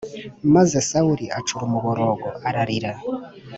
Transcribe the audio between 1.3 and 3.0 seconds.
acura umuborogo ararira.